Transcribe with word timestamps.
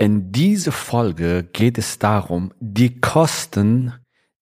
In 0.00 0.32
dieser 0.32 0.72
Folge 0.72 1.46
geht 1.52 1.76
es 1.76 1.98
darum, 1.98 2.54
die 2.58 3.02
Kosten, 3.02 3.92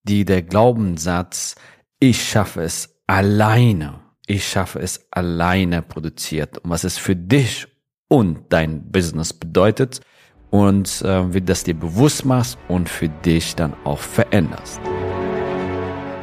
die 0.04 0.24
der 0.24 0.42
Glaubenssatz 0.42 1.56
ich 1.98 2.28
schaffe 2.28 2.62
es 2.62 3.00
alleine, 3.08 3.98
ich 4.29 4.46
schaffe 4.46 4.79
es 4.79 5.08
alleine 5.10 5.82
produziert 5.82 6.58
und 6.58 6.71
was 6.71 6.84
es 6.84 6.96
für 6.96 7.16
dich 7.16 7.66
und 8.06 8.52
dein 8.52 8.88
Business 8.92 9.32
bedeutet 9.32 10.00
und 10.50 11.02
äh, 11.02 11.34
wie 11.34 11.42
das 11.42 11.65
dir 11.65 11.75
bewusst 11.75 12.25
machst 12.25 12.56
und 12.69 12.88
für 12.88 13.09
dich 13.09 13.56
dann 13.56 13.75
auch 13.83 13.99
veränderst. 13.99 14.81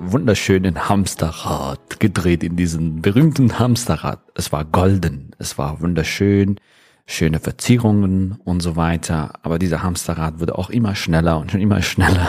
wunderschönen 0.00 0.88
Hamsterrad 0.88 2.00
gedreht 2.00 2.42
in 2.42 2.56
diesen 2.56 3.02
berühmten 3.02 3.58
Hamsterrad. 3.58 4.20
Es 4.34 4.50
war 4.50 4.64
golden, 4.64 5.32
es 5.38 5.58
war 5.58 5.80
wunderschön, 5.80 6.56
schöne 7.06 7.38
Verzierungen 7.38 8.40
und 8.44 8.60
so 8.60 8.76
weiter. 8.76 9.34
Aber 9.42 9.58
dieser 9.58 9.82
Hamsterrad 9.82 10.40
wurde 10.40 10.56
auch 10.56 10.70
immer 10.70 10.94
schneller 10.94 11.38
und 11.38 11.54
immer 11.66 11.82
schneller. 11.82 12.28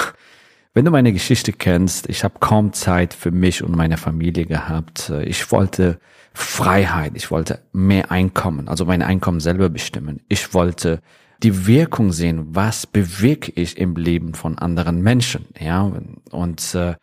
Wenn 0.73 0.85
du 0.85 0.91
meine 0.91 1.13
Geschichte 1.13 1.53
kennst, 1.53 2.09
ich 2.09 2.23
habe 2.23 2.39
kaum 2.39 2.73
Zeit 2.73 3.13
für 3.13 3.31
mich 3.31 3.63
und 3.63 3.75
meine 3.75 3.97
Familie 3.97 4.45
gehabt. 4.45 5.11
Ich 5.25 5.51
wollte 5.51 5.99
Freiheit, 6.33 7.13
ich 7.15 7.31
wollte 7.31 7.59
mehr 7.73 8.11
Einkommen, 8.11 8.69
also 8.69 8.85
mein 8.85 9.01
Einkommen 9.01 9.41
selber 9.41 9.69
bestimmen. 9.69 10.21
Ich 10.29 10.53
wollte 10.53 11.01
die 11.43 11.67
Wirkung 11.67 12.11
sehen, 12.11 12.55
was 12.55 12.85
bewirke 12.85 13.51
ich 13.55 13.77
im 13.77 13.95
Leben 13.95 14.33
von 14.33 14.57
anderen 14.57 15.01
Menschen, 15.01 15.47
ja, 15.59 15.91
und 16.31 16.75
äh, 16.75 16.95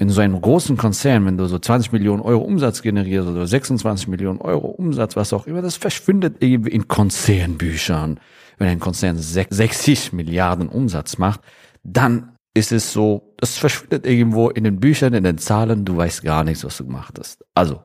in 0.00 0.08
so 0.08 0.22
einem 0.22 0.40
großen 0.40 0.78
Konzern, 0.78 1.26
wenn 1.26 1.36
du 1.36 1.44
so 1.44 1.58
20 1.58 1.92
Millionen 1.92 2.22
Euro 2.22 2.42
Umsatz 2.42 2.80
generierst 2.80 3.28
oder 3.28 3.46
26 3.46 4.08
Millionen 4.08 4.40
Euro 4.40 4.68
Umsatz, 4.68 5.14
was 5.14 5.34
auch 5.34 5.46
immer, 5.46 5.60
das 5.60 5.76
verschwindet 5.76 6.36
irgendwie 6.40 6.70
in 6.70 6.88
Konzernbüchern. 6.88 8.18
Wenn 8.56 8.68
ein 8.68 8.80
Konzern 8.80 9.18
60 9.18 10.14
Milliarden 10.14 10.70
Umsatz 10.70 11.18
macht, 11.18 11.40
dann 11.82 12.32
ist 12.54 12.72
es 12.72 12.94
so, 12.94 13.34
das 13.36 13.58
verschwindet 13.58 14.06
irgendwo 14.06 14.48
in 14.48 14.64
den 14.64 14.80
Büchern, 14.80 15.12
in 15.12 15.24
den 15.24 15.36
Zahlen, 15.36 15.84
du 15.84 15.98
weißt 15.98 16.24
gar 16.24 16.44
nichts, 16.44 16.64
was 16.64 16.78
du 16.78 16.86
gemacht 16.86 17.18
hast. 17.18 17.44
Also, 17.54 17.82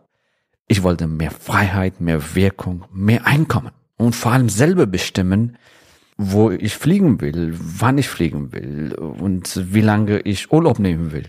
ich 0.69 0.83
wollte 0.83 1.07
mehr 1.07 1.31
Freiheit, 1.31 1.99
mehr 1.99 2.33
Wirkung, 2.33 2.85
mehr 2.93 3.27
Einkommen 3.27 3.71
und 3.97 4.15
vor 4.15 4.31
allem 4.31 4.47
selber 4.47 4.85
bestimmen, 4.85 5.57
wo 6.17 6.49
ich 6.49 6.77
fliegen 6.77 7.19
will, 7.19 7.53
wann 7.59 7.97
ich 7.97 8.07
fliegen 8.07 8.53
will 8.53 8.93
und 8.93 9.73
wie 9.73 9.81
lange 9.81 10.19
ich 10.21 10.49
Urlaub 10.51 10.79
nehmen 10.79 11.11
will, 11.11 11.27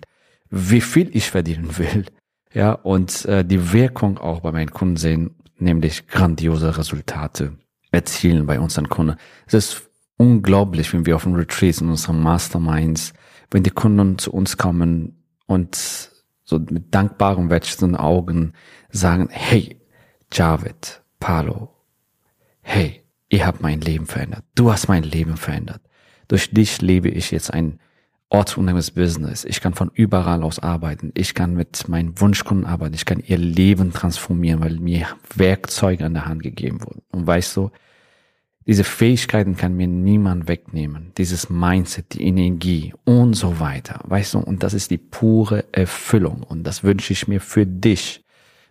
wie 0.50 0.80
viel 0.80 1.14
ich 1.14 1.30
verdienen 1.30 1.78
will. 1.78 2.06
Ja, 2.52 2.72
und 2.72 3.24
äh, 3.26 3.44
die 3.44 3.72
Wirkung 3.72 4.18
auch 4.18 4.40
bei 4.40 4.52
meinen 4.52 4.70
Kunden 4.70 4.96
sehen, 4.96 5.36
nämlich 5.58 6.06
grandiose 6.06 6.76
Resultate 6.78 7.52
erzielen 7.90 8.46
bei 8.46 8.60
unseren 8.60 8.88
Kunden. 8.88 9.16
Es 9.46 9.54
ist 9.54 9.90
unglaublich, 10.16 10.92
wenn 10.92 11.06
wir 11.06 11.16
auf 11.16 11.24
den 11.24 11.34
Retreats 11.34 11.80
in 11.80 11.88
unseren 11.88 12.22
Masterminds, 12.22 13.12
wenn 13.50 13.62
die 13.62 13.70
Kunden 13.70 14.18
zu 14.18 14.32
uns 14.32 14.56
kommen 14.56 15.22
und 15.46 16.10
so 16.44 16.58
mit 16.58 16.94
dankbaren, 16.94 17.50
wechselnden 17.50 17.96
Augen 17.96 18.52
sagen, 18.90 19.28
hey, 19.30 19.80
Javid, 20.32 21.02
Palo, 21.20 21.74
hey, 22.62 23.02
ihr 23.28 23.46
habt 23.46 23.60
mein 23.60 23.80
Leben 23.80 24.06
verändert. 24.06 24.44
Du 24.54 24.72
hast 24.72 24.88
mein 24.88 25.02
Leben 25.02 25.36
verändert. 25.36 25.80
Durch 26.28 26.50
dich 26.50 26.80
lebe 26.80 27.08
ich 27.08 27.30
jetzt 27.30 27.52
ein 27.52 27.80
ortsunabhängiges 28.28 28.90
Business. 28.90 29.44
Ich 29.44 29.60
kann 29.60 29.74
von 29.74 29.90
überall 29.94 30.42
aus 30.42 30.58
arbeiten. 30.58 31.12
Ich 31.14 31.34
kann 31.34 31.54
mit 31.54 31.88
meinen 31.88 32.20
Wunschkunden 32.20 32.66
arbeiten. 32.66 32.94
Ich 32.94 33.04
kann 33.04 33.22
ihr 33.24 33.38
Leben 33.38 33.92
transformieren, 33.92 34.60
weil 34.60 34.78
mir 34.78 35.06
Werkzeuge 35.34 36.04
an 36.04 36.14
der 36.14 36.26
Hand 36.26 36.42
gegeben 36.42 36.82
wurden. 36.82 37.02
Und 37.12 37.26
weißt 37.26 37.56
du, 37.56 37.70
diese 38.66 38.82
Fähigkeiten 38.82 39.56
kann 39.56 39.76
mir 39.76 39.86
niemand 39.86 40.48
wegnehmen. 40.48 41.12
Dieses 41.16 41.48
Mindset, 41.48 42.14
die 42.14 42.24
Energie 42.24 42.92
und 43.04 43.34
so 43.34 43.60
weiter. 43.60 44.00
Weißt 44.04 44.34
du, 44.34 44.40
und 44.40 44.64
das 44.64 44.74
ist 44.74 44.90
die 44.90 44.98
pure 44.98 45.64
Erfüllung. 45.72 46.42
Und 46.42 46.64
das 46.64 46.82
wünsche 46.82 47.12
ich 47.12 47.28
mir 47.28 47.40
für 47.40 47.64
dich, 47.64 48.24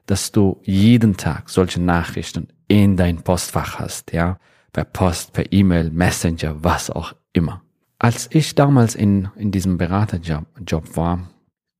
dass 0.05 0.33
du 0.33 0.59
jeden 0.63 1.15
Tag 1.15 1.49
solche 1.49 1.81
Nachrichten 1.81 2.49
in 2.67 2.97
dein 2.97 3.23
Postfach 3.23 3.79
hast, 3.79 4.11
ja, 4.11 4.37
per 4.73 4.83
Post, 4.83 5.31
per 5.31 5.51
E-Mail, 5.51 5.91
Messenger, 5.91 6.61
was 6.61 6.89
auch 6.89 7.13
immer. 7.31 7.64
Als 7.97 8.27
ich 8.31 8.55
damals 8.55 8.95
in, 8.95 9.29
in 9.35 9.51
diesem 9.51 9.77
Beraterjob 9.77 10.45
Job 10.65 10.97
war, 10.97 11.29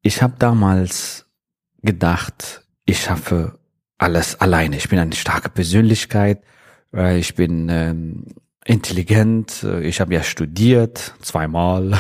ich 0.02 0.22
habe 0.22 0.36
damals 0.40 1.26
gedacht, 1.82 2.66
ich 2.86 3.02
schaffe 3.02 3.60
alles 3.98 4.40
alleine. 4.40 4.78
Ich 4.78 4.90
bin 4.90 5.00
eine 5.00 5.16
starke 5.16 5.50
Persönlichkeit, 5.50 6.42
äh, 6.94 7.18
ich 7.18 7.36
bin 7.36 7.70
ähm, 7.70 8.26
intelligent, 8.64 9.64
äh, 9.64 9.82
ich 9.82 10.00
habe 10.02 10.14
ja 10.14 10.24
studiert, 10.24 11.14
zweimal. 11.22 11.98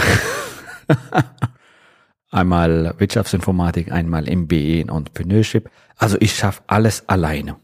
einmal 2.36 2.94
Wirtschaftsinformatik, 2.98 3.92
einmal 3.92 4.24
MBA 4.24 4.82
in 4.82 4.90
Entrepreneurship. 4.90 5.70
Also 5.98 6.18
ich 6.20 6.36
schaffe 6.36 6.64
alles 6.68 7.08
alleine. 7.08 7.58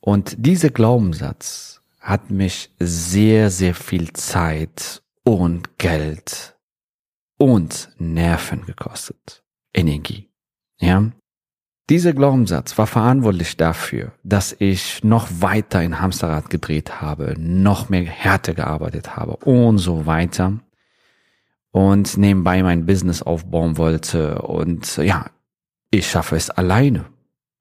Und 0.00 0.34
dieser 0.38 0.70
Glaubenssatz 0.70 1.82
hat 2.00 2.30
mich 2.30 2.70
sehr, 2.78 3.50
sehr 3.50 3.74
viel 3.74 4.12
Zeit 4.12 5.02
und 5.28 5.76
Geld 5.76 6.56
und 7.36 7.90
Nerven 7.98 8.64
gekostet. 8.64 9.44
Energie. 9.74 10.30
Ja. 10.78 11.12
Dieser 11.90 12.14
Glaubenssatz 12.14 12.76
war 12.78 12.86
verantwortlich 12.86 13.56
dafür, 13.56 14.12
dass 14.22 14.56
ich 14.58 15.04
noch 15.04 15.28
weiter 15.40 15.82
in 15.82 16.00
Hamsterrad 16.00 16.48
gedreht 16.48 17.02
habe, 17.02 17.34
noch 17.38 17.90
mehr 17.90 18.04
härter 18.04 18.54
gearbeitet 18.54 19.16
habe 19.16 19.36
und 19.36 19.78
so 19.78 20.06
weiter 20.06 20.60
und 21.72 22.16
nebenbei 22.16 22.62
mein 22.62 22.86
Business 22.86 23.22
aufbauen 23.22 23.76
wollte 23.76 24.40
und 24.42 24.96
ja, 24.96 25.30
ich 25.90 26.10
schaffe 26.10 26.36
es 26.36 26.50
alleine. 26.50 27.04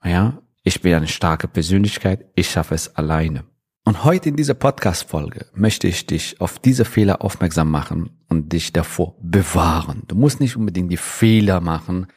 Ja, 0.03 0.41
ich 0.63 0.81
bin 0.81 0.93
eine 0.93 1.07
starke 1.07 1.47
Persönlichkeit, 1.47 2.25
ich 2.35 2.49
schaffe 2.49 2.75
es 2.75 2.95
alleine. 2.95 3.43
Und 3.87 4.03
heute 4.03 4.27
in 4.27 4.35
dieser 4.35 4.53
Podcast-Folge 4.53 5.45
möchte 5.53 5.87
ich 5.87 6.05
dich 6.05 6.41
auf 6.41 6.59
diese 6.59 6.83
Fehler 6.83 7.23
aufmerksam 7.23 7.71
machen 7.71 8.09
und 8.27 8.51
dich 8.51 8.73
davor 8.73 9.15
bewahren. 9.21 10.03
Du 10.09 10.15
musst 10.17 10.41
nicht 10.41 10.57
unbedingt 10.57 10.91
die 10.91 10.97
Fehler 10.97 11.61
machen, 11.61 12.07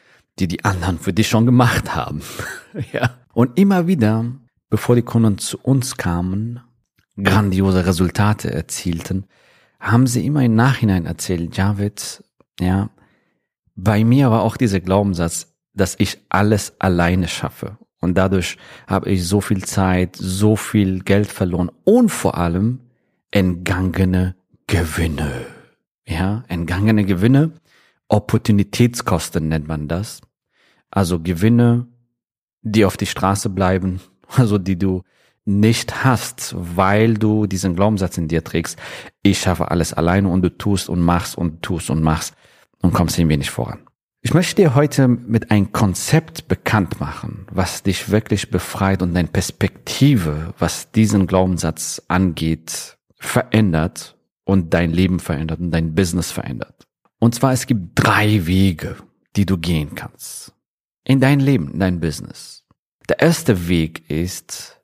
die 0.41 0.49
die 0.49 0.65
anderen 0.65 0.99
für 0.99 1.13
dich 1.13 1.29
schon 1.29 1.47
gemacht 1.47 1.95
haben. 1.95 2.23
ja. 2.93 3.11
Und 3.35 3.57
immer 3.57 3.87
wieder, 3.87 4.25
bevor 4.69 4.97
die 4.97 5.03
Kunden 5.03 5.39
zu 5.39 5.59
uns 5.59 5.97
kamen, 5.97 6.59
grandiose 7.17 7.87
Resultate 7.87 8.53
erzielten, 8.53 9.27
haben 9.79 10.09
sie 10.09 10.27
immer 10.27 10.43
im 10.43 10.57
Nachhinein 10.57 11.07
erzählt, 11.07 11.57
Javid, 11.57 12.25
ja, 12.59 12.91
bei 13.77 14.03
mir 14.03 14.33
war 14.33 14.43
auch 14.43 14.57
dieser 14.57 14.81
Glaubenssatz, 14.81 15.55
dass 15.73 15.95
ich 16.01 16.19
alles 16.31 16.75
alleine 16.81 17.29
schaffe. 17.29 17.79
Und 18.01 18.17
dadurch 18.17 18.57
habe 18.87 19.11
ich 19.11 19.27
so 19.27 19.41
viel 19.41 19.65
Zeit, 19.65 20.17
so 20.17 20.57
viel 20.57 21.01
Geld 21.01 21.27
verloren 21.27 21.71
und 21.85 22.09
vor 22.09 22.39
allem 22.39 22.81
entgangene 23.31 24.35
Gewinne. 24.67 25.47
Ja, 26.07 26.45
entgangene 26.49 27.05
Gewinne. 27.05 27.53
Opportunitätskosten 28.09 29.49
nennt 29.49 29.69
man 29.69 29.87
das. 29.87 30.21
Also 30.91 31.21
Gewinne, 31.21 31.87
die 32.63 32.85
auf 32.85 32.97
die 32.97 33.07
Straße 33.07 33.51
bleiben, 33.51 34.01
also 34.29 34.59
die 34.59 34.79
du 34.79 35.03
nicht 35.45 36.05
hast, 36.05 36.55
weil 36.57 37.15
du 37.15 37.47
diesen 37.47 37.75
Glaubenssatz 37.75 38.19
in 38.19 38.29
dir 38.29 38.45
trägst, 38.45 38.79
ich 39.23 39.41
schaffe 39.41 39.71
alles 39.71 39.93
alleine 39.93 40.29
und 40.29 40.43
du 40.43 40.57
tust 40.57 40.89
und 40.89 41.01
machst 41.01 41.37
und 41.37 41.63
tust 41.63 41.91
und 41.91 42.03
machst 42.03 42.35
und 42.83 42.93
kommst 42.93 43.19
irgendwie 43.19 43.37
nicht 43.37 43.51
voran. 43.51 43.81
Ich 44.23 44.35
möchte 44.35 44.57
dir 44.57 44.75
heute 44.75 45.09
mit 45.09 45.51
einem 45.51 45.73
Konzept 45.73 46.47
bekannt 46.47 47.01
machen, 47.01 47.47
was 47.51 47.83
dich 47.83 48.11
wirklich 48.11 48.51
befreit 48.51 49.01
und 49.01 49.15
deine 49.15 49.29
Perspektive, 49.29 50.53
was 50.59 50.91
diesen 50.93 51.27
Glaubenssatz 51.27 52.03
angeht, 52.09 52.99
verändert 53.19 54.19
und 54.45 54.75
dein 54.75 54.91
Leben 54.91 55.21
verändert 55.21 55.61
und 55.61 55.71
dein 55.71 55.95
Business 55.95 56.33
verändert. 56.33 56.87
Und 57.19 57.35
zwar, 57.35 57.53
es 57.53 57.67
gibt 57.67 57.93
drei 57.95 58.47
Wege, 58.47 58.97
die 59.37 59.47
du 59.47 59.57
gehen 59.57 59.95
kannst. 59.95 60.53
In 61.05 61.21
dein 61.21 61.41
Leben, 61.41 61.73
in 61.73 61.81
dein 61.81 62.01
Business. 62.01 62.67
Der 63.09 63.21
erste 63.21 63.69
Weg 63.69 64.11
ist 64.11 64.83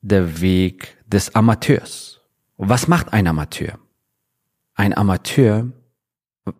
der 0.00 0.40
Weg 0.40 0.96
des 1.06 1.34
Amateurs. 1.34 2.20
Was 2.56 2.88
macht 2.88 3.12
ein 3.12 3.26
Amateur? 3.26 3.78
Ein 4.74 4.96
Amateur 4.96 5.70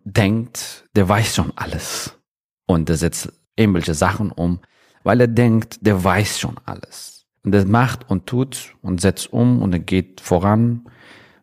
denkt, 0.03 0.85
der 0.95 1.07
weiß 1.07 1.35
schon 1.35 1.51
alles. 1.55 2.17
Und 2.65 2.89
er 2.89 2.97
setzt 2.97 3.31
irgendwelche 3.55 3.93
Sachen 3.93 4.31
um, 4.31 4.59
weil 5.03 5.21
er 5.21 5.27
denkt, 5.27 5.79
der 5.81 6.03
weiß 6.03 6.39
schon 6.39 6.59
alles. 6.65 7.25
Und 7.43 7.55
er 7.55 7.65
macht 7.65 8.09
und 8.09 8.25
tut 8.25 8.75
und 8.81 9.01
setzt 9.01 9.31
um 9.31 9.61
und 9.61 9.73
er 9.73 9.79
geht 9.79 10.21
voran, 10.21 10.89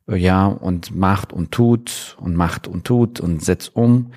ja, 0.08 0.46
und 0.46 0.94
macht 0.94 1.32
und 1.32 1.50
tut 1.50 2.16
und 2.20 2.37
macht 2.37 2.69
und 2.69 2.84
tut 2.84 3.19
und 3.19 3.44
setzt 3.44 3.75
um. 3.75 4.12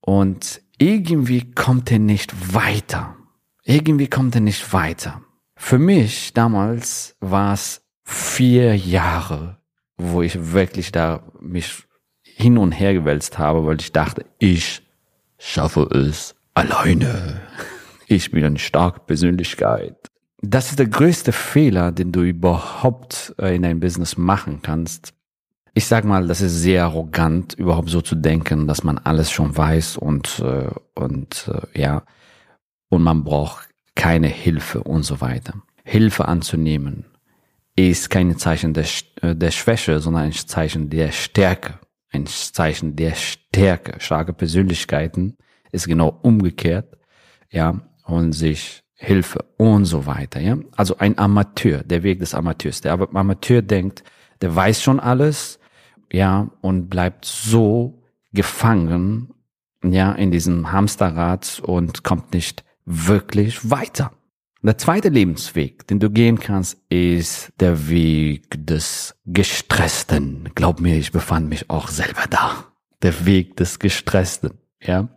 Und 0.00 0.62
irgendwie 0.78 1.50
kommt 1.52 1.90
er 1.90 1.98
nicht 1.98 2.54
weiter. 2.54 3.16
Irgendwie 3.64 4.06
kommt 4.06 4.34
er 4.36 4.40
nicht 4.40 4.72
weiter. 4.72 5.22
Für 5.56 5.78
mich 5.78 6.32
damals 6.34 7.16
war 7.20 7.54
es 7.54 7.82
vier 8.04 8.76
Jahre, 8.76 9.58
wo 9.96 10.22
ich 10.22 10.52
wirklich 10.52 10.92
da 10.92 11.32
mich 11.40 11.84
hin 12.38 12.58
und 12.58 12.72
her 12.72 12.92
gewälzt 12.92 13.38
habe, 13.38 13.64
weil 13.64 13.80
ich 13.80 13.92
dachte, 13.92 14.26
ich 14.38 14.82
schaffe 15.38 15.84
es 15.84 16.34
alleine. 16.52 17.40
Ich 18.06 18.30
bin 18.30 18.44
eine 18.44 18.58
starke 18.58 19.00
Persönlichkeit. 19.00 19.96
Das 20.42 20.68
ist 20.68 20.78
der 20.78 20.86
größte 20.86 21.32
Fehler, 21.32 21.92
den 21.92 22.12
du 22.12 22.20
überhaupt 22.20 23.34
äh, 23.38 23.56
in 23.56 23.62
deinem 23.62 23.80
Business 23.80 24.18
machen 24.18 24.60
kannst. 24.60 25.14
Ich 25.72 25.86
sag 25.86 26.04
mal, 26.04 26.26
das 26.26 26.42
ist 26.42 26.60
sehr 26.60 26.84
arrogant, 26.84 27.54
überhaupt 27.54 27.88
so 27.88 28.02
zu 28.02 28.14
denken, 28.14 28.66
dass 28.66 28.84
man 28.84 28.98
alles 28.98 29.30
schon 29.30 29.56
weiß 29.56 29.96
und 29.96 30.38
äh, 30.40 30.68
und 30.94 31.50
äh, 31.50 31.80
ja 31.80 32.02
und 32.90 33.02
man 33.02 33.24
braucht 33.24 33.66
keine 33.94 34.28
Hilfe 34.28 34.82
und 34.82 35.04
so 35.04 35.22
weiter. 35.22 35.54
Hilfe 35.84 36.28
anzunehmen 36.28 37.06
ist 37.76 38.10
kein 38.10 38.36
Zeichen 38.36 38.74
der, 38.74 38.86
der 39.22 39.50
Schwäche, 39.50 40.00
sondern 40.00 40.24
ein 40.24 40.32
Zeichen 40.32 40.90
der 40.90 41.12
Stärke 41.12 41.78
ein 42.10 42.26
Zeichen 42.26 42.96
der 42.96 43.14
Stärke. 43.14 44.00
Starke 44.00 44.32
Persönlichkeiten 44.32 45.36
ist 45.72 45.86
genau 45.86 46.18
umgekehrt, 46.22 46.96
ja, 47.50 47.80
und 48.04 48.32
sich 48.32 48.82
Hilfe 48.94 49.44
und 49.58 49.84
so 49.84 50.06
weiter, 50.06 50.40
ja. 50.40 50.56
Also 50.74 50.96
ein 50.98 51.18
Amateur, 51.18 51.82
der 51.82 52.02
Weg 52.02 52.20
des 52.20 52.34
Amateurs. 52.34 52.80
Der 52.80 52.92
Amateur 52.92 53.60
denkt, 53.60 54.02
der 54.40 54.54
weiß 54.54 54.82
schon 54.82 55.00
alles, 55.00 55.58
ja, 56.10 56.50
und 56.62 56.88
bleibt 56.88 57.24
so 57.24 58.02
gefangen, 58.32 59.34
ja, 59.82 60.12
in 60.12 60.30
diesem 60.30 60.72
Hamsterrad 60.72 61.60
und 61.64 62.04
kommt 62.04 62.32
nicht 62.32 62.64
wirklich 62.86 63.70
weiter. 63.70 64.12
Der 64.66 64.78
zweite 64.78 65.10
Lebensweg, 65.10 65.86
den 65.86 66.00
du 66.00 66.10
gehen 66.10 66.40
kannst, 66.40 66.76
ist 66.88 67.52
der 67.60 67.88
Weg 67.88 68.66
des 68.66 69.14
Gestressten. 69.24 70.50
Glaub 70.56 70.80
mir, 70.80 70.96
ich 70.96 71.12
befand 71.12 71.48
mich 71.48 71.70
auch 71.70 71.86
selber 71.86 72.24
da. 72.28 72.64
Der 73.00 73.26
Weg 73.26 73.56
des 73.56 73.78
Gestressten, 73.78 74.58
ja. 74.80 75.08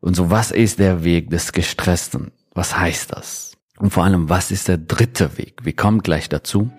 Und 0.00 0.14
so, 0.14 0.28
was 0.28 0.50
ist 0.50 0.78
der 0.78 1.04
Weg 1.04 1.30
des 1.30 1.52
Gestressten? 1.52 2.32
Was 2.52 2.76
heißt 2.76 3.12
das? 3.12 3.56
Und 3.78 3.94
vor 3.94 4.04
allem, 4.04 4.28
was 4.28 4.50
ist 4.50 4.68
der 4.68 4.76
dritte 4.76 5.38
Weg? 5.38 5.64
Wir 5.64 5.74
kommen 5.74 6.02
gleich 6.02 6.28
dazu. 6.28 6.70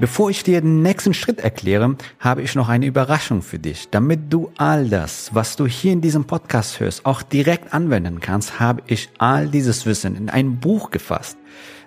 Bevor 0.00 0.30
ich 0.30 0.44
dir 0.44 0.60
den 0.60 0.82
nächsten 0.82 1.12
Schritt 1.12 1.40
erkläre, 1.40 1.96
habe 2.20 2.42
ich 2.42 2.54
noch 2.54 2.68
eine 2.68 2.86
Überraschung 2.86 3.42
für 3.42 3.58
dich. 3.58 3.88
Damit 3.90 4.32
du 4.32 4.52
all 4.56 4.88
das, 4.88 5.34
was 5.34 5.56
du 5.56 5.66
hier 5.66 5.92
in 5.92 6.00
diesem 6.00 6.24
Podcast 6.24 6.78
hörst, 6.78 7.04
auch 7.04 7.22
direkt 7.22 7.74
anwenden 7.74 8.20
kannst, 8.20 8.60
habe 8.60 8.80
ich 8.86 9.08
all 9.18 9.48
dieses 9.48 9.86
Wissen 9.86 10.14
in 10.14 10.30
ein 10.30 10.60
Buch 10.60 10.92
gefasst. 10.92 11.36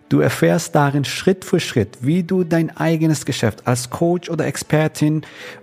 Du 0.10 0.20
erfährst 0.20 0.76
darin 0.76 1.06
Schritt 1.06 1.46
für 1.46 1.62
Schritt, 1.62 2.00
wie 2.02 2.24
du 2.24 2.44
dein 2.44 2.76
eigenes 2.76 3.26
Geschäft 3.26 3.66
als 3.66 3.90
Coach 3.90 4.30
oder 4.30 4.46
Expertin 4.46 5.22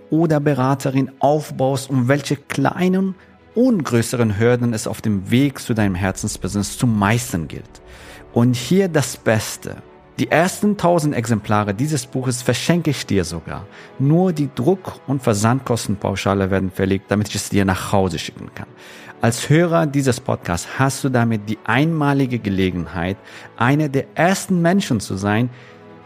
oder 0.09 0.39
Beraterin 0.39 1.11
aufbaust 1.19 1.91
und 1.91 2.07
welche 2.07 2.35
kleinen 2.35 3.13
und 3.53 3.83
größeren 3.83 4.39
Hürden 4.39 4.73
es 4.73 4.87
auf 4.87 5.01
dem 5.01 5.29
Weg 5.29 5.59
zu 5.59 5.75
deinem 5.75 5.93
Herzensbusiness 5.93 6.79
zu 6.79 6.87
meistern 6.87 7.47
gilt. 7.47 7.81
Und 8.33 8.55
hier 8.55 8.87
das 8.87 9.17
Beste. 9.17 9.83
Die 10.19 10.29
ersten 10.29 10.71
1000 10.71 11.15
Exemplare 11.15 11.73
dieses 11.73 12.05
Buches 12.05 12.41
verschenke 12.41 12.89
ich 12.89 13.05
dir 13.05 13.23
sogar. 13.23 13.65
Nur 13.99 14.33
die 14.33 14.49
Druck- 14.53 14.99
und 15.07 15.23
Versandkostenpauschale 15.23 16.51
werden 16.51 16.71
verlegt, 16.71 17.09
damit 17.09 17.29
ich 17.29 17.35
es 17.35 17.47
dir 17.47 17.63
nach 17.63 17.93
Hause 17.93 18.19
schicken 18.19 18.49
kann. 18.53 18.67
Als 19.21 19.49
Hörer 19.49 19.85
dieses 19.85 20.19
Podcasts 20.19 20.67
hast 20.77 21.05
du 21.05 21.09
damit 21.09 21.49
die 21.49 21.57
einmalige 21.63 22.37
Gelegenheit, 22.37 23.15
einer 23.55 23.87
der 23.87 24.07
ersten 24.15 24.61
Menschen 24.61 24.99
zu 24.99 25.15
sein, 25.15 25.49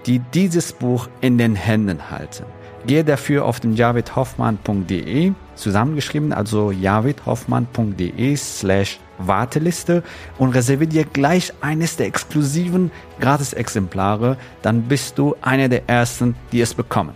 die 0.06 0.20
dieses 0.20 0.74
Buch 0.74 1.08
in 1.22 1.40
den 1.40 1.56
Händen 1.56 2.12
halten. 2.12 2.46
Gehe 2.86 3.04
dafür 3.04 3.46
auf 3.46 3.62
den 3.62 3.74
javidhoffmann.de, 3.74 5.32
zusammengeschrieben, 5.56 6.34
also 6.34 6.70
javidhoffmann.de 6.70 8.36
slash 8.36 9.00
Warteliste 9.18 10.04
und 10.38 10.50
reserviere 10.50 10.90
dir 10.90 11.06
gleich 11.06 11.54
eines 11.62 11.96
der 11.96 12.08
exklusiven 12.08 12.92
Gratis-Exemplare, 13.20 14.38
dann 14.62 14.84
bist 14.84 15.18
du 15.18 15.36
einer 15.42 15.70
der 15.70 15.88
ersten, 15.88 16.36
die 16.52 16.62
es 16.62 16.74
bekommen. 16.74 17.16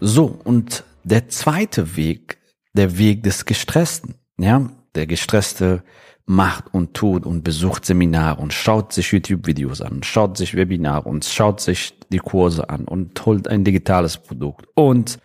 So, 0.00 0.38
und 0.44 0.84
der 1.04 1.28
zweite 1.28 1.96
Weg, 1.96 2.38
der 2.74 2.98
Weg 2.98 3.22
des 3.22 3.44
Gestressten, 3.44 4.14
ja, 4.38 4.68
der 4.94 5.06
Gestresste 5.06 5.82
macht 6.26 6.74
und 6.74 6.94
tut 6.94 7.24
und 7.24 7.42
besucht 7.42 7.86
Seminare 7.86 8.40
und 8.40 8.52
schaut 8.52 8.92
sich 8.92 9.12
YouTube-Videos 9.12 9.80
an, 9.80 10.02
schaut 10.02 10.36
sich 10.36 10.54
Webinare 10.54 11.08
und 11.08 11.24
schaut 11.24 11.60
sich 11.60 11.94
die 12.10 12.18
Kurse 12.18 12.68
an 12.68 12.84
und 12.84 13.24
holt 13.24 13.48
ein 13.48 13.64
digitales 13.64 14.18
Produkt 14.18 14.66
und 14.74 15.18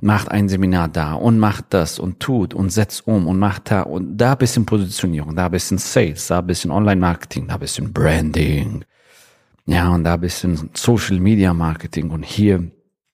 macht 0.00 0.30
ein 0.30 0.48
Seminar 0.48 0.88
da 0.88 1.14
und 1.14 1.38
macht 1.38 1.66
das 1.70 1.98
und 1.98 2.20
tut 2.20 2.54
und 2.54 2.70
setzt 2.70 3.06
um 3.06 3.26
und 3.26 3.38
macht 3.38 3.70
da 3.70 3.82
und 3.82 4.16
da 4.16 4.34
bisschen 4.34 4.66
Positionierung, 4.66 5.36
da 5.36 5.48
bisschen 5.48 5.78
Sales, 5.78 6.28
da 6.28 6.40
bisschen 6.40 6.70
Online-Marketing, 6.70 7.48
da 7.48 7.56
bisschen 7.58 7.92
Branding, 7.92 8.84
ja, 9.66 9.88
und 9.90 10.04
da 10.04 10.16
bisschen 10.16 10.70
Social 10.74 11.20
Media 11.20 11.52
Marketing 11.52 12.10
und 12.10 12.24
hier 12.24 12.70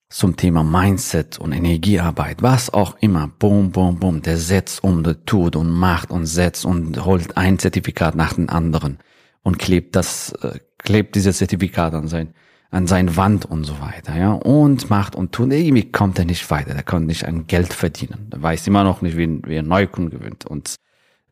zum 0.09 0.37
Thema 0.37 0.63
Mindset 0.63 1.39
und 1.39 1.53
Energiearbeit, 1.53 2.43
was 2.43 2.73
auch 2.73 2.97
immer, 3.01 3.29
boom, 3.39 3.73
boom, 3.73 3.99
boom, 3.99 4.23
der 4.23 4.37
setzt 4.37 4.85
um, 4.85 5.03
der 5.03 5.25
tut 5.25 5.57
und 5.57 5.69
macht 5.69 6.11
und 6.11 6.27
setzt 6.27 6.65
und 6.65 7.05
holt 7.05 7.37
ein 7.37 7.59
Zertifikat 7.59 8.15
nach 8.15 8.35
dem 8.35 8.49
anderen 8.49 8.99
und 9.43 9.59
klebt 9.59 9.97
das, 9.97 10.33
äh, 10.43 10.61
klebt 10.79 11.17
dieses 11.17 11.39
Zertifikat 11.39 11.95
an 11.95 12.07
sein 12.07 12.35
an 12.71 12.87
sein 12.87 13.17
Wand 13.17 13.45
und 13.45 13.65
so 13.65 13.81
weiter, 13.81 14.17
ja, 14.17 14.33
und 14.33 14.91
macht 14.91 15.15
und 15.15 15.33
tut. 15.33 15.53
Irgendwie 15.53 15.91
kommt 15.91 16.19
er 16.19 16.25
nicht 16.25 16.51
weiter, 16.51 16.75
der 16.75 16.83
kann 16.83 17.07
nicht 17.07 17.27
an 17.27 17.47
Geld 17.47 17.73
verdienen. 17.73 18.29
Er 18.31 18.43
weiß 18.43 18.67
immer 18.67 18.85
noch 18.85 19.03
nicht, 19.03 19.17
wie, 19.17 19.41
wie 19.45 19.57
er 19.57 19.63
Neukunden 19.63 20.11
gewinnt 20.11 20.45
und 20.45 20.77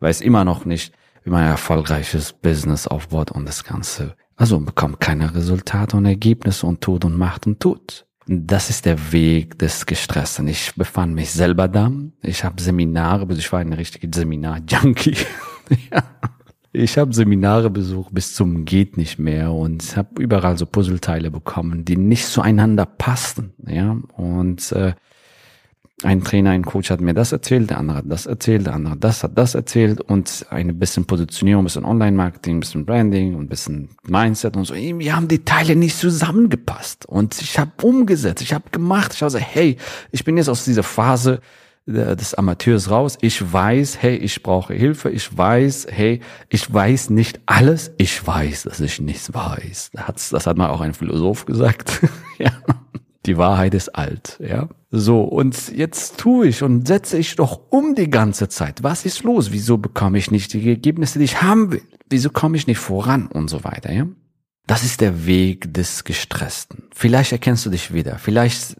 weiß 0.01 0.21
immer 0.21 0.45
noch 0.45 0.65
nicht, 0.65 0.95
wie 1.25 1.31
man 1.31 1.43
ein 1.43 1.51
erfolgreiches 1.51 2.33
Business 2.33 2.87
aufbaut 2.87 3.31
und 3.31 3.47
das 3.47 3.65
Ganze. 3.65 4.15
Also 4.37 4.59
bekommt 4.61 5.01
keine 5.01 5.35
Resultate 5.35 5.97
und 5.97 6.07
Ergebnisse 6.07 6.67
und 6.67 6.81
tut 6.81 7.05
und 7.05 7.17
macht 7.17 7.47
und 7.47 7.61
tut. 7.61 8.07
Das 8.27 8.71
ist 8.71 8.87
der 8.87 9.13
Weg 9.13 9.59
des 9.59 9.85
Gestressten. 9.85 10.49
Ich 10.49 10.75
befand 10.75 11.15
mich 11.15 11.31
selber 11.31 11.69
da. 11.69 11.93
Ich 12.23 12.43
habe 12.43 12.61
Seminare, 12.61 13.27
ich 13.35 13.53
war 13.53 13.61
ein 13.61 13.73
richtiger 13.73 14.09
Seminar-Junkie. 14.13 15.17
ja. 15.93 16.03
Ich 16.77 16.99
habe 16.99 17.15
Seminare 17.15 17.71
besucht 17.71 18.13
bis 18.13 18.35
zum 18.35 18.65
geht 18.65 18.97
nicht 18.97 19.21
mehr 19.21 19.53
und 19.53 19.97
habe 19.97 20.21
überall 20.21 20.59
so 20.59 20.67
Puzzleteile 20.67 21.31
bekommen, 21.31 21.85
die 21.85 21.97
nicht 21.97 22.27
zueinander 22.27 22.85
passten. 22.85 23.53
Ja 23.65 23.97
und 24.17 24.73
äh, 24.73 24.95
ein 26.03 26.25
Trainer, 26.25 26.51
ein 26.51 26.65
Coach 26.65 26.91
hat 26.91 27.01
mir 27.01 27.15
das 27.15 27.31
erzählt, 27.31 27.71
der 27.71 27.79
andere 27.79 27.99
hat 27.99 28.07
das 28.09 28.27
erzählt, 28.27 28.67
der 28.67 28.75
andere 28.75 28.97
das 28.97 29.23
hat 29.23 29.39
das 29.39 29.55
erzählt 29.55 30.01
und 30.01 30.47
ein 30.51 30.77
bisschen 30.81 31.05
Positionierung, 31.05 31.63
ein 31.63 31.67
bisschen 31.67 31.85
Online-Marketing, 31.85 32.57
ein 32.57 32.61
bisschen 32.61 32.85
Branding 32.85 33.37
und 33.37 33.45
ein 33.45 33.49
bisschen 33.49 33.91
Mindset 34.09 34.57
und 34.57 34.65
so. 34.65 34.75
Irgendwie 34.75 35.13
haben 35.13 35.29
die 35.29 35.45
Teile 35.45 35.77
nicht 35.77 35.97
zusammengepasst 35.97 37.07
und 37.07 37.41
ich 37.41 37.57
habe 37.57 37.71
umgesetzt, 37.83 38.43
ich 38.43 38.53
habe 38.53 38.71
gemacht. 38.73 39.13
Ich 39.15 39.23
habe 39.23 39.33
gesagt, 39.33 39.55
hey, 39.55 39.77
ich 40.11 40.25
bin 40.25 40.37
jetzt 40.37 40.49
aus 40.49 40.65
dieser 40.65 40.83
Phase, 40.83 41.41
des 41.87 42.35
Amateurs 42.35 42.91
raus. 42.91 43.19
Ich 43.21 43.53
weiß, 43.53 44.01
hey, 44.01 44.17
ich 44.17 44.43
brauche 44.43 44.75
Hilfe. 44.75 45.11
Ich 45.11 45.37
weiß, 45.37 45.87
hey, 45.91 46.21
ich 46.49 46.73
weiß 46.73 47.11
nicht 47.11 47.41
alles. 47.47 47.93
Ich 47.99 48.27
weiß, 48.27 48.65
dass 48.65 48.81
ich 48.81 49.01
nichts 49.01 49.35
weiß. 49.35 49.91
Das 49.93 50.09
hat, 50.09 50.33
das 50.33 50.47
hat 50.47 50.57
mal 50.57 50.71
auch 50.71 50.81
ein 50.81 50.95
Philosoph 50.95 51.45
gesagt. 51.45 52.01
ja. 52.39 52.53
Die 53.27 53.39
Wahrheit 53.39 53.73
ist 53.73 53.89
alt, 53.95 54.39
ja. 54.47 54.69
So, 54.91 55.23
und 55.23 55.73
jetzt 55.75 56.19
tue 56.19 56.49
ich 56.49 56.63
und 56.63 56.87
setze 56.87 57.17
ich 57.17 57.37
doch 57.37 57.61
um 57.71 57.95
die 57.95 58.11
ganze 58.11 58.49
Zeit. 58.49 58.83
Was 58.83 59.07
ist 59.07 59.23
los? 59.23 59.51
Wieso 59.51 59.79
bekomme 59.79 60.19
ich 60.19 60.31
nicht 60.31 60.53
die 60.53 60.69
Ergebnisse, 60.69 61.19
die 61.19 61.25
ich 61.25 61.41
haben 61.41 61.73
will? 61.73 61.83
Wieso 62.11 62.29
komme 62.29 62.57
ich 62.59 62.67
nicht 62.67 62.79
voran 62.79 63.27
und 63.29 63.49
so 63.49 63.65
weiter, 63.65 63.93
ja? 63.93 64.07
Das 64.67 64.83
ist 64.83 65.01
der 65.01 65.27
Weg 65.27 65.73
des 65.73 66.05
Gestressten. 66.05 66.85
Vielleicht 66.95 67.33
erkennst 67.33 67.67
du 67.67 67.71
dich 67.71 67.93
wieder. 67.93 68.19
Vielleicht 68.19 68.77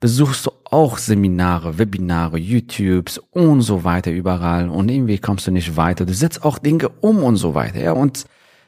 besuchst 0.00 0.46
du 0.46 0.50
auch 0.64 0.98
Seminare, 0.98 1.78
Webinare, 1.78 2.38
YouTubes 2.38 3.18
und 3.30 3.60
so 3.62 3.84
weiter 3.84 4.10
überall 4.10 4.68
und 4.68 4.88
irgendwie 4.88 5.18
kommst 5.18 5.46
du 5.46 5.50
nicht 5.50 5.76
weiter. 5.76 6.06
Du 6.06 6.14
setzt 6.14 6.42
auch 6.42 6.58
Dinge 6.58 6.88
um 6.88 7.22
und 7.22 7.36
so 7.36 7.54
weiter, 7.54 7.80
ja? 7.80 7.92
Und 7.92 8.24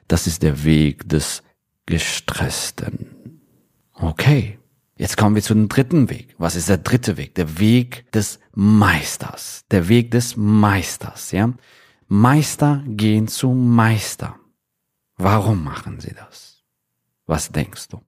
das 0.09 0.27
ist 0.27 0.43
der 0.43 0.63
Weg 0.65 1.09
des 1.09 1.43
Gestressten. 1.87 3.41
Okay. 3.95 4.59
Jetzt 4.99 5.17
kommen 5.17 5.35
wir 5.35 5.43
zu 5.43 5.55
dem 5.55 5.69
dritten 5.69 6.11
Weg. 6.11 6.35
Was 6.39 6.55
ist 6.55 6.69
der 6.69 6.79
dritte 6.79 7.17
Weg? 7.17 7.35
Der 7.35 7.59
Weg 7.59 8.13
des 8.13 8.39
Meisters. 8.55 9.65
Der 9.71 9.89
Weg 9.89 10.11
des 10.11 10.37
Meisters, 10.37 11.33
ja? 11.33 11.53
Meister 12.07 12.85
gehen 12.87 13.27
zu 13.27 13.51
Meister. 13.51 14.37
Warum 15.17 15.65
machen 15.65 15.99
sie 15.99 16.13
das? 16.15 16.63
Was 17.27 17.51
denkst 17.51 17.89
du? 17.89 18.01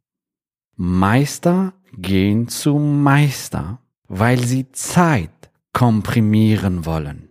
Meister 0.77 1.75
gehen 1.93 2.49
zu 2.49 2.79
Meister, 2.79 3.79
weil 4.09 4.39
sie 4.45 4.71
Zeit 4.73 5.51
komprimieren 5.73 6.85
wollen. 6.85 7.29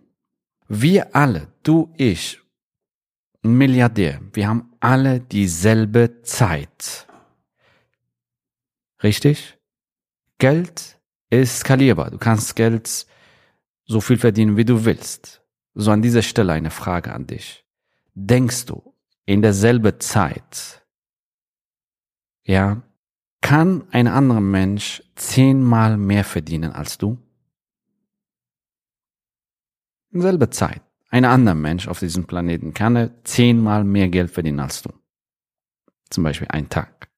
Wir 0.68 1.14
alle, 1.14 1.48
du, 1.62 1.92
ich, 1.96 2.40
Milliardär, 3.42 4.20
wir 4.32 4.48
haben 4.48 4.72
alle 4.80 5.20
dieselbe 5.20 6.22
Zeit. 6.22 7.06
Richtig? 9.02 9.58
Geld 10.38 10.98
ist 11.28 11.58
skalierbar. 11.58 12.10
Du 12.10 12.16
kannst 12.16 12.56
Geld 12.56 13.06
so 13.84 14.00
viel 14.00 14.16
verdienen, 14.16 14.56
wie 14.56 14.64
du 14.64 14.86
willst. 14.86 15.42
So 15.74 15.90
an 15.90 16.00
dieser 16.00 16.22
Stelle 16.22 16.54
eine 16.54 16.70
Frage 16.70 17.12
an 17.12 17.26
dich. 17.26 17.66
Denkst 18.14 18.64
du 18.66 18.94
in 19.26 19.42
derselbe 19.42 19.98
Zeit, 19.98 20.86
ja, 22.44 22.82
kann 23.44 23.86
ein 23.90 24.06
anderer 24.08 24.40
Mensch 24.40 25.02
zehnmal 25.16 25.98
mehr 25.98 26.24
verdienen 26.24 26.72
als 26.72 26.96
du? 26.96 27.18
In 30.10 30.20
derselbe 30.20 30.48
Zeit. 30.48 30.80
Ein 31.10 31.26
anderer 31.26 31.54
Mensch 31.54 31.86
auf 31.86 32.00
diesem 32.00 32.24
Planeten 32.24 32.72
kann 32.72 32.96
er 32.96 33.22
zehnmal 33.24 33.84
mehr 33.84 34.08
Geld 34.08 34.30
verdienen 34.30 34.60
als 34.60 34.80
du. 34.80 34.90
Zum 36.08 36.24
Beispiel 36.24 36.48
einen 36.48 36.70
Tag 36.70 37.10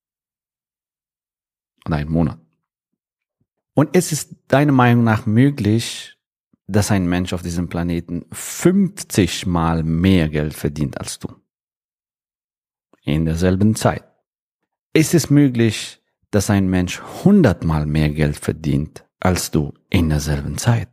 oder 1.86 1.94
einen 1.94 2.10
Monat. 2.10 2.40
Und 3.74 3.94
ist 3.94 4.10
es 4.10 4.34
deiner 4.48 4.72
Meinung 4.72 5.04
nach 5.04 5.26
möglich, 5.26 6.18
dass 6.66 6.90
ein 6.90 7.08
Mensch 7.08 7.34
auf 7.34 7.42
diesem 7.42 7.68
Planeten 7.68 8.26
50 8.32 9.46
mal 9.46 9.84
mehr 9.84 10.28
Geld 10.28 10.54
verdient 10.54 10.98
als 10.98 11.20
du? 11.20 11.28
In 13.02 13.26
derselben 13.26 13.76
Zeit. 13.76 14.02
Ist 14.92 15.14
es 15.14 15.30
möglich, 15.30 16.02
dass 16.30 16.50
ein 16.50 16.68
Mensch 16.68 17.00
100 17.00 17.64
mal 17.64 17.86
mehr 17.86 18.10
Geld 18.10 18.36
verdient 18.36 19.06
als 19.20 19.50
du 19.50 19.72
in 19.90 20.08
derselben 20.08 20.58
Zeit? 20.58 20.88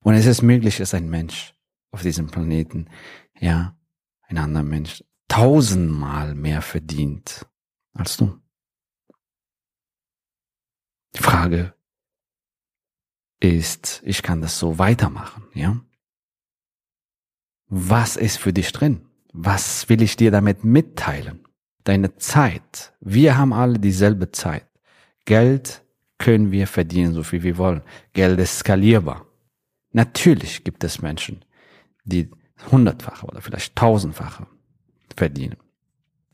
Und 0.00 0.14
ist 0.14 0.26
es 0.26 0.42
möglich, 0.42 0.78
dass 0.78 0.94
ein 0.94 1.08
Mensch 1.08 1.54
auf 1.90 2.02
diesem 2.02 2.28
Planeten, 2.28 2.88
ja, 3.38 3.76
ein 4.22 4.38
anderer 4.38 4.64
Mensch, 4.64 5.04
tausendmal 5.28 6.34
mehr 6.34 6.62
verdient 6.62 7.46
als 7.94 8.16
du. 8.16 8.40
Die 11.14 11.22
Frage 11.22 11.74
ist, 13.40 14.02
ich 14.04 14.22
kann 14.22 14.40
das 14.40 14.58
so 14.58 14.78
weitermachen, 14.78 15.44
ja? 15.54 15.80
Was 17.66 18.16
ist 18.16 18.38
für 18.38 18.52
dich 18.52 18.72
drin? 18.72 19.08
Was 19.32 19.88
will 19.88 20.02
ich 20.02 20.16
dir 20.16 20.30
damit 20.30 20.64
mitteilen? 20.64 21.46
Deine 21.84 22.16
Zeit. 22.16 22.92
Wir 23.00 23.36
haben 23.36 23.52
alle 23.52 23.78
dieselbe 23.78 24.30
Zeit. 24.30 24.66
Geld 25.24 25.82
können 26.18 26.52
wir 26.52 26.66
verdienen, 26.66 27.14
so 27.14 27.22
viel 27.22 27.42
wir 27.42 27.58
wollen. 27.58 27.82
Geld 28.12 28.38
ist 28.38 28.58
skalierbar. 28.58 29.26
Natürlich 29.92 30.64
gibt 30.64 30.84
es 30.84 31.02
Menschen, 31.02 31.44
die 32.04 32.30
hundertfache 32.70 33.26
oder 33.26 33.40
vielleicht 33.40 33.74
tausendfache 33.76 34.46
verdienen 35.16 35.56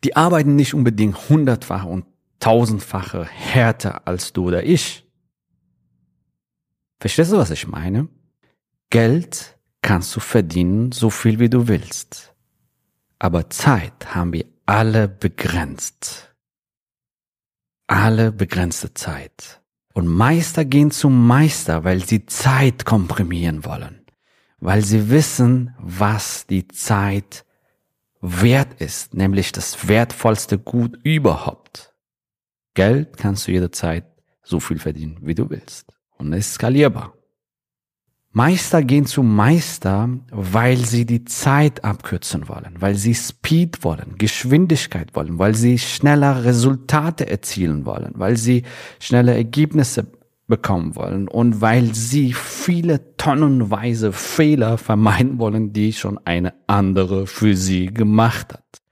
die 0.05 0.17
arbeiten 0.17 0.57
nicht 0.57 0.75
unbedingt 0.75 1.29
hundertfache 1.29 1.89
und 1.89 2.05
tausendfache 2.41 3.25
härter 3.25 4.07
als 4.07 4.33
du 4.33 4.47
oder 4.47 4.65
ich. 4.65 5.05
Verstehst 7.01 7.33
du, 7.33 7.37
was 7.37 7.51
ich 7.51 7.67
meine? 7.67 8.09
Geld 8.91 9.59
kannst 9.83 10.15
du 10.17 10.21
verdienen, 10.21 10.93
so 10.93 11.11
viel 11.11 11.39
wie 11.39 11.51
du 11.51 11.69
willst. 11.69 12.35
Aber 13.19 13.51
Zeit 13.51 14.15
haben 14.15 14.33
wir 14.33 14.45
alle 14.69 15.09
begrenzt. 15.09 16.35
Alle 17.87 18.33
begrenzte 18.33 18.93
Zeit. 18.93 19.63
Und 19.95 20.07
Meister 20.07 20.67
gehen 20.67 20.91
zum 20.91 21.27
Meister, 21.27 21.85
weil 21.85 22.05
sie 22.05 22.27
Zeit 22.27 22.85
komprimieren 22.85 23.65
wollen. 23.65 24.05
Weil 24.61 24.85
sie 24.85 25.09
wissen, 25.09 25.75
was 25.79 26.47
die 26.47 26.69
Zeit 26.69 27.47
wert 28.21 28.79
ist, 28.79 29.15
nämlich 29.15 29.53
das 29.53 29.89
wertvollste 29.89 30.59
Gut 30.59 30.99
überhaupt. 31.03 31.95
Geld 32.75 33.17
kannst 33.17 33.49
du 33.49 33.53
jederzeit 33.53 34.05
so 34.43 34.61
viel 34.61 34.79
verdienen, 34.79 35.19
wie 35.23 35.35
du 35.35 35.49
willst. 35.49 35.97
Und 36.19 36.35
es 36.35 36.49
ist 36.49 36.55
skalierbar. 36.55 37.15
Meister 38.33 38.83
gehen 38.83 39.07
zu 39.07 39.23
Meister, 39.23 40.11
weil 40.31 40.77
sie 40.77 41.07
die 41.07 41.25
Zeit 41.25 41.83
abkürzen 41.83 42.49
wollen, 42.49 42.77
weil 42.79 42.95
sie 42.95 43.15
Speed 43.15 43.83
wollen, 43.85 44.17
Geschwindigkeit 44.19 45.17
wollen, 45.17 45.39
weil 45.39 45.55
sie 45.55 45.79
schneller 45.79 46.45
Resultate 46.45 47.29
erzielen 47.29 47.87
wollen, 47.87 48.13
weil 48.15 48.37
sie 48.37 48.65
schnelle 49.01 49.35
Ergebnisse 49.35 50.13
bekommen 50.47 50.95
wollen 50.97 51.29
und 51.29 51.61
weil 51.61 51.95
sie 51.95 52.33
viele 52.33 53.17
tonnenweise 53.17 54.13
Fehler 54.13 54.79
vermeiden 54.79 55.39
wollen, 55.39 55.73
die 55.73 55.93
schon 55.93 56.19
eine 56.25 56.55
andere 56.67 57.27
für 57.27 57.57
sie 57.57 57.87
gemacht 57.87 58.55
hat. 58.55 58.83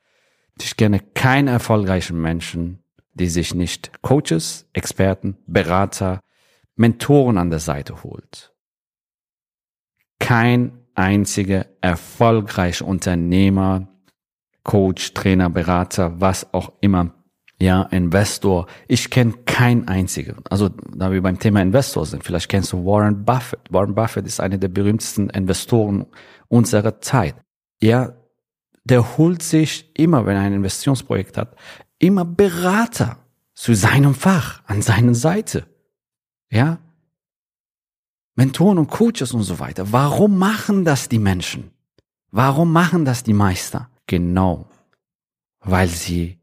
Ich 0.61 0.77
kenne 0.77 1.01
keinen 1.15 1.49
erfolgreichen 1.49 2.21
Menschen, 2.21 2.79
die 3.15 3.29
sich 3.29 3.55
nicht 3.55 4.03
Coaches, 4.03 4.67
Experten, 4.73 5.37
Berater, 5.47 6.21
Mentoren 6.75 7.39
an 7.39 7.51
der 7.51 7.59
Seite 7.59 8.03
holt. 8.03 8.56
Kein 10.19 10.73
einziger 10.95 11.67
erfolgreicher 11.81 12.87
Unternehmer, 12.87 13.89
Coach, 14.65 15.15
Trainer, 15.15 15.51
Berater, 15.51 16.21
was 16.21 16.53
auch 16.53 16.73
immer 16.81 17.13
ja, 17.61 17.83
Investor. 17.85 18.67
Ich 18.87 19.11
kenne 19.11 19.33
keinen 19.45 19.89
einzigen. 19.89 20.37
Also, 20.51 20.69
da 20.69 21.11
wir 21.11 21.23
beim 21.23 21.39
Thema 21.39 21.63
Investor 21.63 22.05
sind, 22.05 22.25
vielleicht 22.25 22.49
kennst 22.49 22.73
du 22.73 22.85
Warren 22.85 23.25
Buffett. 23.25 23.61
Warren 23.71 23.95
Buffett 23.95 24.27
ist 24.27 24.41
einer 24.41 24.59
der 24.59 24.69
berühmtesten 24.69 25.31
Investoren 25.31 26.07
unserer 26.49 27.01
Zeit. 27.01 27.35
Ja, 27.81 28.13
der 28.85 29.17
holt 29.17 29.43
sich 29.43 29.91
immer, 29.97 30.27
wenn 30.27 30.37
er 30.37 30.43
ein 30.43 30.53
Investitionsprojekt 30.53 31.37
hat, 31.39 31.57
immer 31.99 32.25
Berater 32.25 33.19
zu 33.55 33.75
seinem 33.75 34.15
Fach, 34.15 34.63
an 34.67 34.83
seiner 34.83 35.15
Seite. 35.15 35.67
Ja? 36.51 36.79
Mentoren 38.37 38.79
und 38.79 38.89
Coaches 38.89 39.33
und 39.33 39.43
so 39.43 39.59
weiter. 39.59 39.93
Warum 39.93 40.39
machen 40.39 40.85
das 40.85 41.09
die 41.09 41.19
Menschen? 41.19 41.71
Warum 42.31 42.73
machen 42.73 43.05
das 43.05 43.23
die 43.23 43.33
Meister? 43.33 43.89
Genau, 44.07 44.69
weil 45.61 45.89
sie 45.89 46.39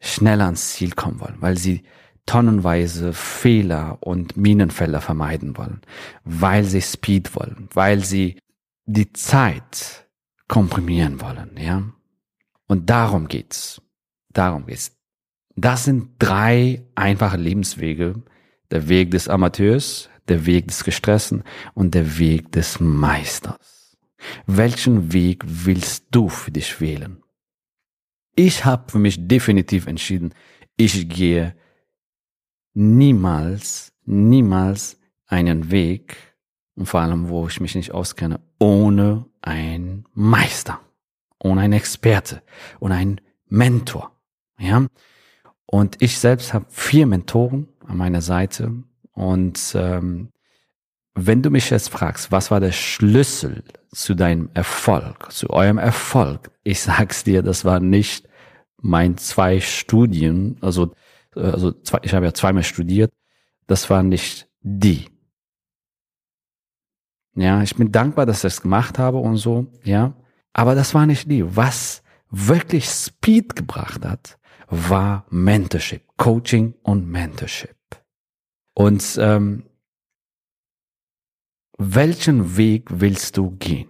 schneller 0.00 0.46
ans 0.46 0.72
Ziel 0.72 0.92
kommen 0.92 1.20
wollen, 1.20 1.36
weil 1.40 1.58
sie 1.58 1.82
tonnenweise 2.24 3.12
Fehler 3.12 3.98
und 4.00 4.36
Minenfelder 4.36 5.00
vermeiden 5.00 5.56
wollen, 5.56 5.80
weil 6.24 6.64
sie 6.64 6.82
Speed 6.82 7.34
wollen, 7.34 7.68
weil 7.72 8.04
sie 8.04 8.38
die 8.86 9.12
Zeit 9.12 10.06
komprimieren 10.46 11.20
wollen, 11.20 11.50
ja. 11.58 11.82
Und 12.66 12.88
darum 12.90 13.28
geht's. 13.28 13.80
Darum 14.32 14.66
geht's. 14.66 14.92
Das 15.56 15.84
sind 15.84 16.10
drei 16.18 16.84
einfache 16.94 17.36
Lebenswege. 17.36 18.22
Der 18.70 18.88
Weg 18.88 19.10
des 19.10 19.28
Amateurs, 19.28 20.10
der 20.28 20.46
Weg 20.46 20.68
des 20.68 20.84
Gestressen 20.84 21.42
und 21.74 21.94
der 21.94 22.18
Weg 22.18 22.52
des 22.52 22.80
Meisters. 22.80 23.96
Welchen 24.46 25.12
Weg 25.12 25.44
willst 25.46 26.06
du 26.10 26.28
für 26.28 26.50
dich 26.50 26.80
wählen? 26.80 27.22
Ich 28.34 28.64
habe 28.64 28.90
für 28.90 28.98
mich 28.98 29.26
definitiv 29.26 29.86
entschieden, 29.86 30.34
ich 30.76 31.08
gehe 31.08 31.54
niemals, 32.74 33.92
niemals 34.04 34.98
einen 35.26 35.70
Weg, 35.70 36.16
und 36.78 36.86
vor 36.86 37.00
allem, 37.00 37.28
wo 37.28 37.48
ich 37.48 37.60
mich 37.60 37.74
nicht 37.74 37.90
auskenne, 37.90 38.40
ohne 38.60 39.26
einen 39.42 40.04
Meister, 40.14 40.80
ohne 41.42 41.62
einen 41.62 41.72
Experte 41.72 42.40
und 42.78 42.92
einen 42.92 43.20
Mentor. 43.48 44.12
Ja? 44.58 44.86
Und 45.66 45.96
ich 46.00 46.18
selbst 46.18 46.54
habe 46.54 46.66
vier 46.68 47.08
Mentoren 47.08 47.68
an 47.84 47.96
meiner 47.96 48.22
Seite. 48.22 48.84
Und 49.18 49.72
ähm, 49.74 50.30
wenn 51.14 51.42
du 51.42 51.50
mich 51.50 51.70
jetzt 51.70 51.90
fragst, 51.90 52.30
was 52.30 52.52
war 52.52 52.60
der 52.60 52.70
Schlüssel 52.70 53.64
zu 53.90 54.14
deinem 54.14 54.48
Erfolg, 54.54 55.32
zu 55.32 55.50
eurem 55.50 55.78
Erfolg, 55.78 56.52
ich 56.62 56.80
sag's 56.80 57.24
dir, 57.24 57.42
das 57.42 57.64
war 57.64 57.80
nicht 57.80 58.28
mein 58.80 59.16
zwei 59.16 59.58
Studien, 59.58 60.56
also, 60.60 60.94
äh, 61.34 61.40
also 61.40 61.72
zwei, 61.72 61.98
ich 62.02 62.14
habe 62.14 62.26
ja 62.26 62.32
zweimal 62.32 62.62
studiert, 62.62 63.12
das 63.66 63.90
war 63.90 64.04
nicht 64.04 64.48
die. 64.60 65.06
Ja, 67.34 67.60
ich 67.64 67.74
bin 67.74 67.90
dankbar, 67.90 68.24
dass 68.24 68.36
ich 68.38 68.42
das 68.42 68.62
gemacht 68.62 69.00
habe 69.00 69.18
und 69.18 69.36
so, 69.36 69.66
ja. 69.82 70.14
Aber 70.52 70.76
das 70.76 70.94
war 70.94 71.06
nicht 71.06 71.28
die. 71.28 71.56
Was 71.56 72.04
wirklich 72.30 72.88
Speed 72.88 73.56
gebracht 73.56 74.04
hat, 74.04 74.38
war 74.68 75.26
Mentorship, 75.28 76.02
Coaching 76.16 76.74
und 76.84 77.08
Mentorship. 77.08 77.77
Und 78.78 79.18
ähm, 79.20 79.64
welchen 81.78 82.56
Weg 82.56 82.86
willst 82.92 83.36
du 83.36 83.50
gehen? 83.50 83.88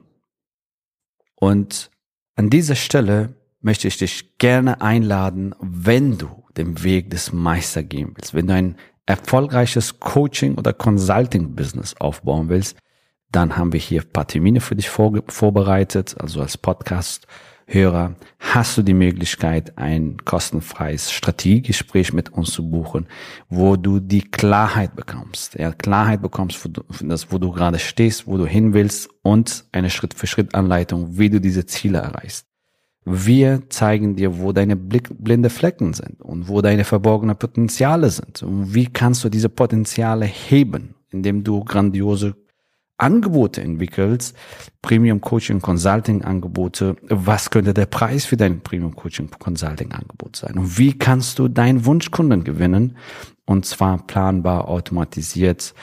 Und 1.35 1.91
an 2.37 2.49
dieser 2.49 2.75
Stelle 2.75 3.35
möchte 3.61 3.87
ich 3.87 3.99
dich 3.99 4.39
gerne 4.39 4.81
einladen, 4.81 5.55
wenn 5.61 6.17
du 6.17 6.43
den 6.57 6.83
Weg 6.85 7.11
des 7.11 7.35
Meister 7.35 7.83
gehen 7.83 8.13
willst, 8.15 8.33
wenn 8.33 8.47
du 8.47 8.55
ein 8.55 8.77
erfolgreiches 9.05 10.01
Coaching 10.01 10.55
oder 10.55 10.73
Consulting 10.73 11.55
Business 11.55 11.95
aufbauen 12.01 12.49
willst, 12.49 12.79
dann 13.31 13.59
haben 13.59 13.75
wir 13.75 13.81
hier 13.81 14.01
ein 14.01 14.11
paar 14.11 14.27
Termine 14.27 14.63
für 14.63 14.75
dich 14.75 14.89
vor, 14.89 15.13
vorbereitet, 15.29 16.17
also 16.19 16.41
als 16.41 16.57
Podcast 16.57 17.27
Hörer, 17.71 18.17
hast 18.39 18.79
du 18.79 18.83
die 18.83 18.95
Möglichkeit, 18.95 19.77
ein 19.77 20.17
kostenfreies 20.25 21.13
Strategiegespräch 21.13 22.15
mit 22.15 22.33
uns 22.33 22.51
zu 22.51 22.71
buchen, 22.71 23.07
wo 23.51 23.77
du 23.77 24.01
die 24.01 24.23
Klarheit 24.23 24.97
bekommst. 24.97 25.55
Ja, 25.55 25.73
Klarheit 25.73 26.23
bekommst, 26.23 26.65
wo 26.65 26.71
du, 26.71 26.83
das, 27.05 27.31
wo 27.31 27.37
du 27.37 27.53
gerade 27.53 27.79
stehst, 27.79 28.27
wo 28.27 28.39
du 28.39 28.47
hin 28.47 28.73
willst 28.73 29.11
und 29.21 29.67
eine 29.71 29.91
Schritt-für-Schritt-Anleitung, 29.91 31.19
wie 31.19 31.29
du 31.29 31.43
diese 31.43 31.67
Ziele 31.67 31.99
erreichst. 31.99 32.47
Wir 33.05 33.69
zeigen 33.69 34.17
dir, 34.17 34.39
wo 34.39 34.53
deine 34.53 34.75
blinde 34.75 35.51
Flecken 35.51 35.93
sind 35.93 36.23
und 36.23 36.49
wo 36.49 36.63
deine 36.63 36.85
verborgenen 36.85 37.37
Potenziale 37.37 38.09
sind. 38.09 38.43
Und 38.43 38.73
wie 38.73 38.87
kannst 38.87 39.25
du 39.25 39.29
diese 39.29 39.51
Potenziale 39.51 40.25
heben, 40.25 40.95
indem 41.11 41.45
du 41.45 41.65
grandiose 41.65 42.35
Angebote 42.99 43.63
entwickelst, 43.63 44.37
Premium 44.83 45.21
Coaching 45.21 45.61
Consulting 45.61 46.23
Angebote, 46.23 46.97
was 47.03 47.51
könnte 47.51 47.73
der 47.73 47.87
Preis 47.87 48.27
für 48.27 48.37
dein 48.37 48.61
Premium 48.61 48.95
Coaching 48.95 49.31
Consulting 49.31 49.93
Angebot 49.93 50.37
sein? 50.37 50.59
Und 50.59 50.79
wie 50.79 50.99
kannst 50.99 51.39
du 51.39 51.49
deinen 51.49 51.85
Wunschkunden 51.85 52.45
gewinnen? 52.45 52.97
Und 53.47 53.65
zwar 53.65 53.99
planbar, 54.07 54.69
automatisiert, 54.69 55.75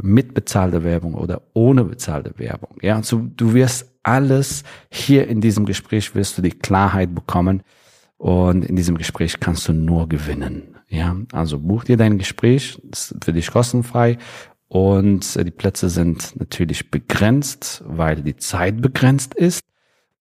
mit 0.00 0.32
bezahlter 0.32 0.84
Werbung 0.84 1.14
oder 1.14 1.42
ohne 1.52 1.84
bezahlte 1.84 2.38
Werbung. 2.38 2.78
Ja, 2.80 2.96
also 2.96 3.28
du 3.36 3.52
wirst 3.52 3.90
alles 4.02 4.62
hier 4.90 5.28
in 5.28 5.40
diesem 5.40 5.66
Gespräch 5.66 6.14
wirst 6.14 6.38
du 6.38 6.42
die 6.42 6.50
Klarheit 6.50 7.14
bekommen. 7.14 7.62
Und 8.16 8.64
in 8.64 8.76
diesem 8.76 8.98
Gespräch 8.98 9.40
kannst 9.40 9.66
du 9.68 9.72
nur 9.72 10.08
gewinnen. 10.08 10.76
Ja, 10.88 11.16
also 11.32 11.58
buch 11.58 11.84
dir 11.84 11.96
dein 11.96 12.18
Gespräch, 12.18 12.78
ist 12.90 13.14
für 13.22 13.32
dich 13.32 13.50
kostenfrei 13.50 14.18
und 14.70 15.34
äh, 15.34 15.44
die 15.44 15.50
Plätze 15.50 15.90
sind 15.90 16.38
natürlich 16.38 16.92
begrenzt, 16.92 17.82
weil 17.86 18.22
die 18.22 18.36
Zeit 18.36 18.80
begrenzt 18.80 19.34
ist. 19.34 19.62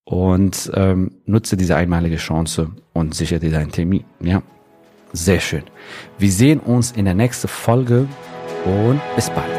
Und 0.05 0.71
ähm, 0.73 1.11
nutze 1.27 1.55
diese 1.55 1.75
einmalige 1.75 2.15
Chance 2.15 2.71
und 2.93 3.13
sichere 3.13 3.39
dir 3.39 3.51
deinen 3.51 3.71
Termin. 3.71 4.05
Ja, 4.19 4.41
sehr 5.13 5.39
schön. 5.39 5.63
Wir 6.17 6.31
sehen 6.31 6.59
uns 6.59 6.91
in 6.91 7.05
der 7.05 7.13
nächsten 7.13 7.47
Folge 7.47 8.07
und 8.65 8.99
bis 9.15 9.29
bald. 9.29 9.58